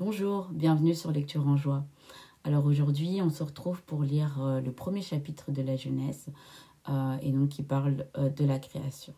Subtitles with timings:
[0.00, 1.84] Bonjour, bienvenue sur Lecture en joie.
[2.44, 6.28] Alors aujourd'hui, on se retrouve pour lire euh, le premier chapitre de la Genèse,
[6.88, 9.12] euh, et donc qui parle euh, de la création.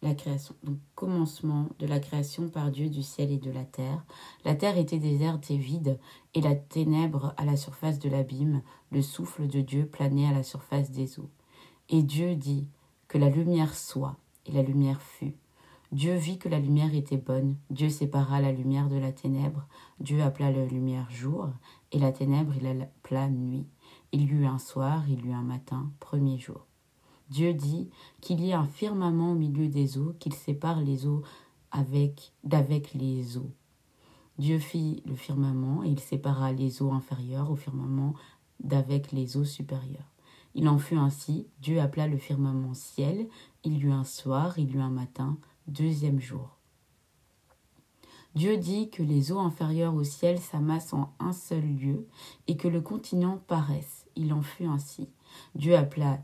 [0.00, 4.06] La création, donc commencement de la création par Dieu du ciel et de la terre.
[4.46, 5.98] La terre était déserte et vide,
[6.32, 10.42] et la ténèbre à la surface de l'abîme, le souffle de Dieu planait à la
[10.42, 11.28] surface des eaux.
[11.90, 12.66] Et Dieu dit
[13.06, 14.16] que la lumière soit,
[14.46, 15.34] et la lumière fut.
[15.92, 17.56] Dieu vit que la lumière était bonne.
[17.68, 19.66] Dieu sépara la lumière de la ténèbre.
[19.98, 21.48] Dieu appela la lumière jour,
[21.90, 23.66] et la ténèbre il appela nuit.
[24.12, 26.66] Il y eut un soir, il y eut un matin, premier jour.
[27.28, 31.22] Dieu dit qu'il y ait un firmament au milieu des eaux, qu'il sépare les eaux
[31.72, 33.50] avec d'avec les eaux.
[34.38, 38.14] Dieu fit le firmament, et il sépara les eaux inférieures au firmament
[38.60, 40.12] d'avec les eaux supérieures.
[40.54, 43.28] Il en fut ainsi, Dieu appela le firmament ciel,
[43.64, 46.56] il y eut un soir, il y eut un matin, deuxième jour.
[48.34, 52.06] Dieu dit que les eaux inférieures au ciel s'amassent en un seul lieu
[52.46, 54.06] et que le continent paraisse.
[54.14, 55.08] Il en fut ainsi.
[55.56, 56.20] Dieu appela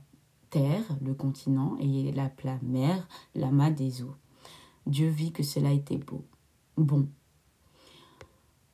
[0.51, 4.15] terre le continent et il appela mer l'amas des eaux.
[4.87, 6.25] Dieu vit que cela était beau.
[6.77, 7.09] Bon.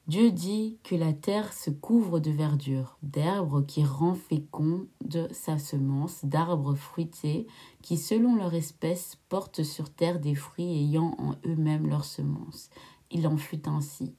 [0.08, 4.88] Dieu dit que la terre se couvre de verdure, d'herbes qui rend féconde
[5.30, 7.46] sa semence, d'arbres fruités
[7.82, 12.68] qui, selon leur espèce, portent sur terre des fruits ayant en eux-mêmes leur semence.
[13.12, 14.12] Il en fut ainsi.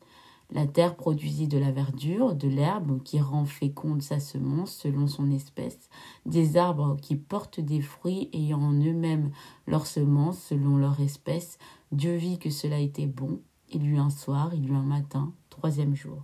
[0.52, 5.32] La terre produisit de la verdure, de l'herbe qui rend féconde sa semence selon son
[5.32, 5.90] espèce,
[6.26, 9.32] des arbres qui portent des fruits ayant en eux-mêmes
[9.68, 11.58] leur semence selon leur espèce.
[11.92, 13.42] Dieu vit que cela était bon.
[13.74, 16.22] Il eut un soir, il eut un matin, troisième jour.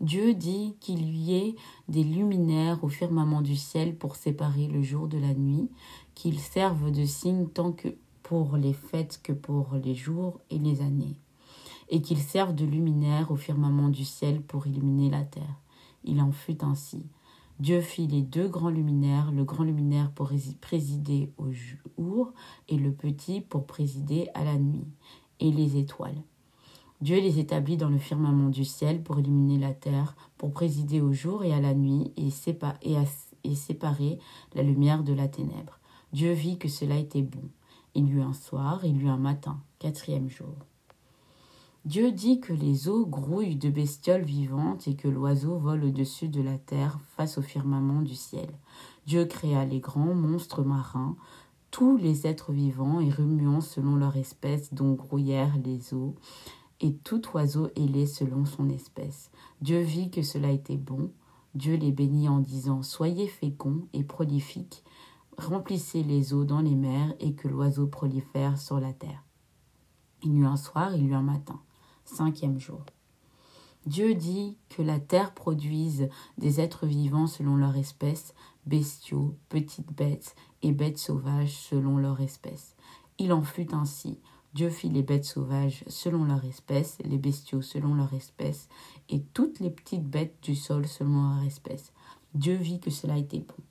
[0.00, 1.56] Dieu dit qu'il y ait
[1.88, 5.70] des luminaires au firmament du ciel pour séparer le jour de la nuit,
[6.14, 7.88] qu'ils servent de signe tant que
[8.22, 11.16] pour les fêtes que pour les jours et les années,
[11.88, 15.60] et qu'ils servent de luminaires au firmament du ciel pour illuminer la terre.
[16.04, 17.06] Il en fut ainsi.
[17.58, 20.30] Dieu fit les deux grands luminaires, le grand luminaire pour
[20.62, 22.32] présider au jour
[22.68, 24.88] et le petit pour présider à la nuit
[25.40, 26.22] et les étoiles.
[27.00, 31.12] Dieu les établit dans le firmament du ciel pour illuminer la terre, pour présider au
[31.12, 32.28] jour et à la nuit et,
[33.44, 34.18] et, séparer
[34.54, 35.78] la lumière de la ténèbre.
[36.12, 37.48] Dieu vit que cela était bon.
[37.94, 40.54] Il y eut un soir, il y eut un matin, quatrième jour.
[41.86, 46.42] Dieu dit que les eaux grouillent de bestioles vivantes et que l'oiseau vole au-dessus de
[46.42, 48.50] la terre face au firmament du ciel.
[49.06, 51.16] Dieu créa les grands monstres marins,
[51.70, 56.14] tous les êtres vivants et remuants selon leur espèce, dont grouillèrent les eaux,
[56.80, 59.30] et tout oiseau ailé selon son espèce.
[59.60, 61.10] Dieu vit que cela était bon.
[61.54, 64.84] Dieu les bénit en disant Soyez féconds et prolifiques,
[65.36, 69.24] remplissez les eaux dans les mers et que l'oiseau prolifère sur la terre.
[70.22, 71.60] Il y eut un soir, il y eut un matin,
[72.04, 72.84] cinquième jour.
[73.86, 78.34] Dieu dit que la terre produise des êtres vivants selon leur espèce,
[78.66, 82.76] bestiaux, petites bêtes et bêtes sauvages selon leur espèce.
[83.18, 84.18] Il en fut ainsi.
[84.52, 88.68] Dieu fit les bêtes sauvages selon leur espèce, les bestiaux selon leur espèce,
[89.08, 91.92] et toutes les petites bêtes du sol selon leur espèce.
[92.34, 93.62] Dieu vit que cela était bon.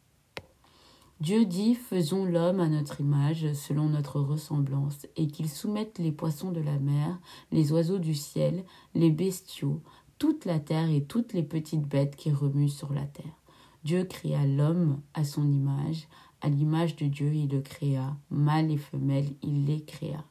[1.19, 6.51] Dieu dit Faisons l'homme à notre image, selon notre ressemblance, et qu'il soumette les poissons
[6.51, 7.19] de la mer,
[7.51, 8.63] les oiseaux du ciel,
[8.95, 9.81] les bestiaux,
[10.17, 13.37] toute la terre et toutes les petites bêtes qui remuent sur la terre.
[13.83, 16.07] Dieu créa l'homme à son image,
[16.39, 20.23] à l'image de Dieu il le créa, mâle et femelle il les créa.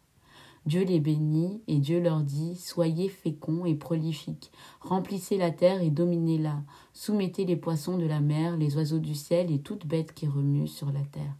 [0.68, 4.52] Dieu les bénit et Dieu leur dit Soyez féconds et prolifiques,
[4.82, 6.62] remplissez la terre et dominez-la,
[6.92, 10.68] soumettez les poissons de la mer, les oiseaux du ciel et toute bête qui remue
[10.68, 11.34] sur la terre.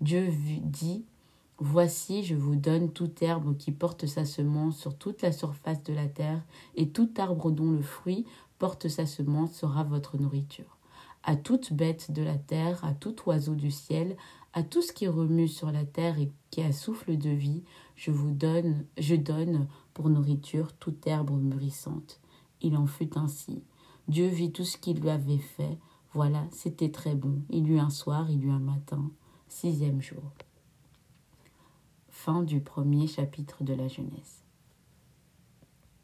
[0.00, 0.32] Dieu
[0.64, 1.04] dit
[1.60, 5.94] Voici, je vous donne toute herbe qui porte sa semence sur toute la surface de
[5.94, 6.42] la terre,
[6.74, 8.26] et tout arbre dont le fruit
[8.58, 10.76] porte sa semence sera votre nourriture.
[11.24, 14.16] À toute bête de la terre, à tout oiseau du ciel,
[14.52, 17.62] à tout ce qui remue sur la terre et qui a souffle de vie,
[17.96, 22.20] je vous donne, je donne pour nourriture toute herbe mûrissante.
[22.60, 23.62] Il en fut ainsi.
[24.08, 25.78] Dieu vit tout ce qu'il lui avait fait.
[26.12, 27.42] Voilà, c'était très bon.
[27.50, 29.10] Il eut un soir, il eut un matin.
[29.48, 30.22] Sixième jour.
[32.08, 34.41] Fin du premier chapitre de la Genèse.